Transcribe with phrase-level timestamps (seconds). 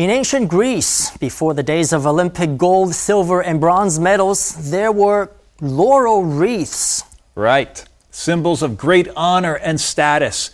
[0.00, 5.30] In ancient Greece, before the days of Olympic gold, silver, and bronze medals, there were
[5.60, 7.02] laurel wreaths.
[7.34, 7.84] Right.
[8.10, 10.52] Symbols of great honor and status.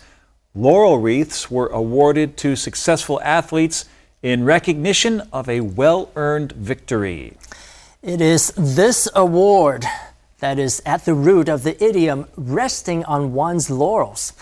[0.53, 3.85] Laurel wreaths were awarded to successful athletes
[4.21, 7.37] in recognition of a well earned victory.
[8.01, 9.85] It is this award
[10.39, 14.33] that is at the root of the idiom resting on one's laurels.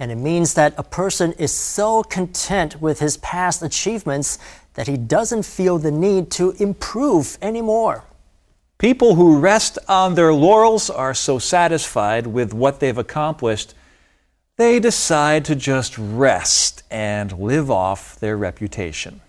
[0.00, 4.38] And it means that a person is so content with his past achievements
[4.74, 8.04] that he doesn't feel the need to improve anymore.
[8.78, 13.74] People who rest on their laurels are so satisfied with what they've accomplished,
[14.56, 19.20] they decide to just rest and live off their reputation.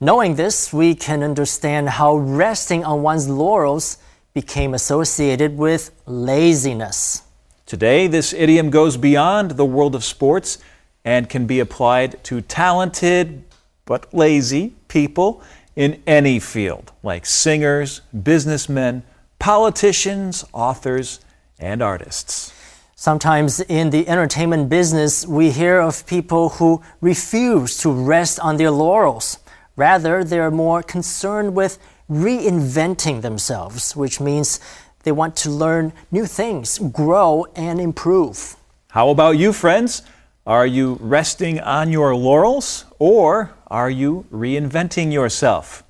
[0.00, 3.98] Knowing this, we can understand how resting on one's laurels
[4.34, 7.22] became associated with laziness.
[7.70, 10.58] Today, this idiom goes beyond the world of sports
[11.04, 13.44] and can be applied to talented
[13.84, 15.40] but lazy people
[15.76, 19.04] in any field, like singers, businessmen,
[19.38, 21.20] politicians, authors,
[21.60, 22.52] and artists.
[22.96, 28.72] Sometimes in the entertainment business, we hear of people who refuse to rest on their
[28.72, 29.38] laurels.
[29.76, 31.78] Rather, they're more concerned with
[32.10, 34.58] reinventing themselves, which means
[35.03, 38.55] they want to learn new things, grow, and improve.
[38.89, 40.01] How about you, friends?
[40.45, 45.81] Are you resting on your laurels or are you reinventing yourself?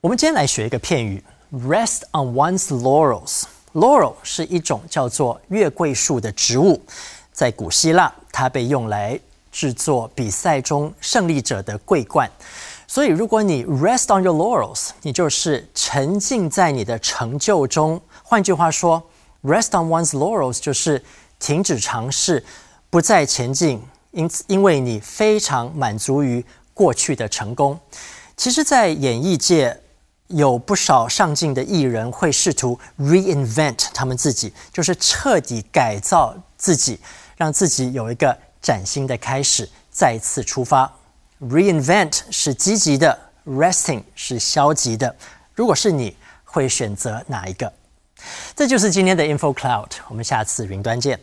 [0.00, 6.80] 我们今天来学一个片语，rest on one's laurels。Laurel 是一种叫做月桂树的植物，
[7.32, 9.20] 在古希腊，它被用来
[9.52, 12.28] 制作比赛中胜利者的桂冠。
[12.87, 17.99] 所以，如果你 rest on your laurels，你就是沉浸在你的成就中。
[18.23, 19.01] 换句话说
[19.43, 21.03] ，rest on one's laurels 就是
[21.39, 22.43] 停止尝试，
[22.89, 26.43] 不再前进，因此，因为你非常满足于
[26.73, 27.79] 过去的成功。
[28.37, 29.79] 其实，在演艺界，
[30.27, 36.99] 有不少上进的艺人会试图 reinvent 他们自己，就是彻底改造自己，
[37.35, 40.91] 让自己有一个崭新的开始，再次出发。
[41.49, 45.13] Reinvent 是积极的，resting 是消极的。
[45.53, 46.15] 如果是你，
[46.45, 47.71] 会选择哪一个？
[48.55, 51.19] 这就是今天的 Info Cloud，我们下次云端见。